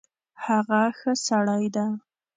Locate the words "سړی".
1.27-1.65